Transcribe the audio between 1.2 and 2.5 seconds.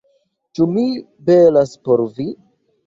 belas por vi?